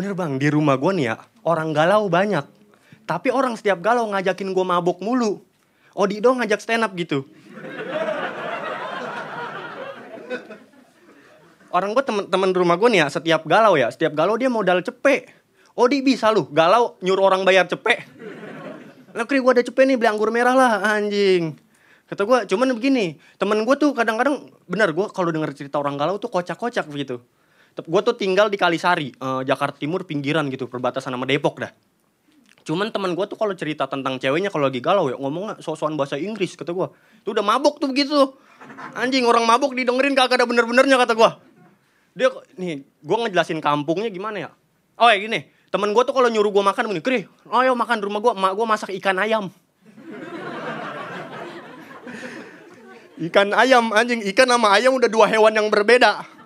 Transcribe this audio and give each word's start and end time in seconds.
Bener 0.00 0.16
bang, 0.16 0.40
di 0.40 0.48
rumah 0.48 0.80
gue 0.80 0.96
nih 0.96 1.12
ya, 1.12 1.20
orang 1.44 1.76
galau 1.76 2.08
banyak. 2.08 2.48
Tapi 3.04 3.28
orang 3.28 3.52
setiap 3.60 3.84
galau 3.84 4.08
ngajakin 4.08 4.56
gue 4.56 4.64
mabuk 4.64 4.96
mulu. 5.04 5.44
Odi 5.92 6.24
dong 6.24 6.40
ngajak 6.40 6.56
stand 6.64 6.88
up 6.88 6.96
gitu. 6.96 7.28
Orang 11.68 11.92
gue 11.92 12.00
temen-temen 12.00 12.50
rumah 12.56 12.80
gue 12.80 12.88
nih 12.96 13.04
ya, 13.04 13.12
setiap 13.12 13.44
galau 13.44 13.76
ya, 13.76 13.92
setiap 13.92 14.16
galau 14.16 14.40
dia 14.40 14.48
modal 14.48 14.80
cepet. 14.80 15.36
Odi 15.76 16.00
bisa 16.00 16.32
lu, 16.32 16.48
galau 16.48 16.96
nyuruh 17.04 17.28
orang 17.28 17.44
bayar 17.44 17.68
cepet. 17.68 18.00
Lah 19.12 19.28
kri 19.28 19.44
gue 19.44 19.52
ada 19.52 19.60
cepet 19.60 19.84
nih 19.84 20.00
beli 20.00 20.08
anggur 20.08 20.32
merah 20.32 20.56
lah 20.56 20.96
anjing. 20.96 21.60
Kata 22.08 22.24
gue, 22.24 22.48
cuman 22.48 22.72
begini, 22.72 23.20
temen 23.36 23.68
gue 23.68 23.76
tuh 23.76 23.92
kadang-kadang, 23.92 24.48
bener 24.64 24.96
gue 24.96 25.12
kalau 25.12 25.28
denger 25.28 25.52
cerita 25.52 25.76
orang 25.76 26.00
galau 26.00 26.16
tuh 26.16 26.32
kocak-kocak 26.32 26.88
gitu. 26.88 27.20
Gue 27.78 28.00
tuh 28.02 28.18
tinggal 28.18 28.50
di 28.50 28.58
Kalisari, 28.58 29.14
eh, 29.14 29.42
Jakarta 29.46 29.78
Timur 29.78 30.02
pinggiran 30.04 30.50
gitu, 30.50 30.66
perbatasan 30.66 31.14
sama 31.14 31.24
Depok 31.24 31.62
dah. 31.62 31.72
Cuman 32.70 32.92
teman 32.92 33.16
gue 33.16 33.24
tuh 33.24 33.34
kalau 33.40 33.56
cerita 33.56 33.88
tentang 33.88 34.20
ceweknya 34.20 34.52
kalau 34.52 34.68
lagi 34.68 34.84
galau 34.84 35.08
ya 35.08 35.16
ngomongnya 35.16 35.58
sok-sokan 35.64 35.96
bahasa 35.96 36.20
Inggris 36.20 36.54
kata 36.54 36.70
gue. 36.76 36.86
Itu 37.24 37.32
udah 37.32 37.42
mabuk 37.42 37.80
tuh 37.80 37.88
begitu. 37.88 38.36
Anjing 38.94 39.24
orang 39.24 39.48
mabuk 39.48 39.72
didengerin 39.72 40.12
kagak 40.12 40.38
ada 40.38 40.46
bener-benernya 40.46 41.00
kata 41.00 41.16
gue. 41.16 41.30
Dia 42.14 42.28
nih 42.60 42.84
gue 42.84 43.16
ngejelasin 43.16 43.64
kampungnya 43.64 44.12
gimana 44.12 44.36
ya? 44.46 44.50
Oh 45.00 45.08
ya 45.08 45.16
gini, 45.16 45.48
temen 45.72 45.96
gue 45.96 46.02
tuh 46.04 46.12
kalau 46.12 46.28
nyuruh 46.28 46.52
gue 46.52 46.60
makan 46.60 46.92
begini, 46.92 47.00
Kri, 47.00 47.20
ayo 47.48 47.72
makan 47.72 47.96
di 47.98 48.04
rumah 48.04 48.20
gue, 48.20 48.32
mak 48.36 48.52
gue 48.52 48.66
masak 48.68 48.90
ikan 49.00 49.16
ayam. 49.16 49.48
ikan 53.32 53.48
ayam 53.56 53.88
anjing, 53.96 54.20
ikan 54.30 54.44
sama 54.44 54.76
ayam 54.76 54.92
udah 54.92 55.08
dua 55.08 55.24
hewan 55.26 55.56
yang 55.56 55.72
berbeda. 55.72 56.39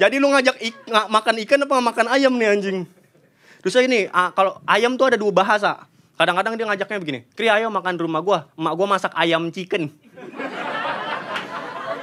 Jadi 0.00 0.16
lu 0.16 0.32
ngajak 0.32 0.56
ik, 0.64 0.72
makan 0.88 1.34
ikan 1.44 1.60
apa 1.68 1.76
makan 1.76 2.06
ayam 2.08 2.32
nih 2.40 2.48
anjing? 2.56 2.88
Terus 3.60 3.76
ini, 3.84 4.08
ah, 4.08 4.32
kalau 4.32 4.56
ayam 4.64 4.96
tuh 4.96 5.12
ada 5.12 5.20
dua 5.20 5.28
bahasa. 5.28 5.84
Kadang-kadang 6.16 6.56
dia 6.56 6.64
ngajaknya 6.64 7.00
begini, 7.00 7.20
Kri 7.36 7.52
ayo 7.52 7.68
makan 7.68 7.96
di 7.96 8.04
rumah 8.04 8.20
gua, 8.24 8.48
emak 8.56 8.72
gua 8.76 8.86
masak 8.96 9.12
ayam 9.12 9.52
chicken. 9.52 9.92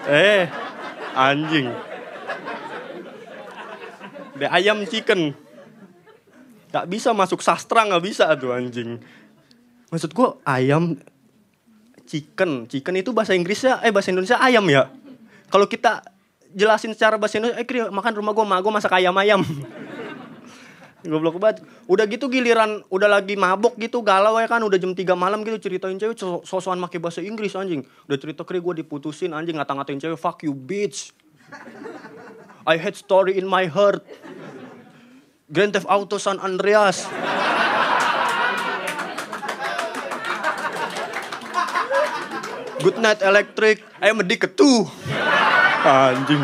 eh, 0.10 0.46
anjing. 1.18 1.74
Deh 4.38 4.50
ayam 4.50 4.86
chicken. 4.86 5.34
Gak 6.70 6.86
bisa 6.86 7.14
masuk 7.18 7.42
sastra 7.42 7.86
gak 7.90 8.06
bisa 8.06 8.30
tuh 8.38 8.54
anjing. 8.54 9.02
Maksud 9.90 10.14
gua 10.14 10.38
ayam 10.46 11.02
chicken. 12.06 12.70
Chicken 12.70 13.02
itu 13.02 13.10
bahasa 13.14 13.34
Inggrisnya, 13.34 13.82
eh 13.82 13.90
bahasa 13.90 14.14
Indonesia 14.14 14.38
ayam 14.38 14.66
ya. 14.70 14.90
Kalau 15.50 15.66
kita 15.66 16.06
jelasin 16.56 16.94
secara 16.96 17.20
bahasa 17.20 17.42
Indonesia, 17.42 17.60
eh 17.60 17.66
Kri 17.68 17.84
makan 17.88 18.14
rumah 18.16 18.32
gua, 18.32 18.46
emak 18.48 18.60
gua 18.64 18.74
masak 18.80 18.94
ayam-ayam. 18.96 19.42
Goblok 21.08 21.40
banget. 21.40 21.64
Udah 21.88 22.04
gitu 22.10 22.28
giliran 22.28 22.84
udah 22.92 23.08
lagi 23.08 23.40
mabok 23.40 23.80
gitu 23.80 24.04
galau 24.04 24.36
ya 24.42 24.50
kan 24.50 24.60
udah 24.60 24.76
jam 24.76 24.92
3 24.92 25.08
malam 25.16 25.40
gitu 25.46 25.56
ceritain 25.70 25.96
cewek 25.96 26.20
so- 26.20 26.44
sosokan 26.44 26.82
make 26.82 27.00
bahasa 27.00 27.24
Inggris 27.24 27.56
anjing. 27.56 27.86
Udah 28.10 28.18
cerita 28.20 28.44
kri 28.44 28.60
gue 28.60 28.84
diputusin 28.84 29.32
anjing 29.32 29.56
ngata-ngatain 29.56 30.02
cewek 30.04 30.20
fuck 30.20 30.44
you 30.44 30.52
bitch. 30.52 31.16
I 32.68 32.76
had 32.76 33.00
story 33.00 33.40
in 33.40 33.48
my 33.48 33.72
heart. 33.72 34.04
Grand 35.48 35.72
Theft 35.72 35.88
Auto 35.88 36.20
San 36.20 36.44
Andreas. 36.44 37.08
Good 42.84 43.00
night 43.00 43.24
electric. 43.24 43.80
I 44.04 44.12
am 44.12 44.20
addicted 44.20 44.60
too 44.60 44.92
anjing. 45.88 46.44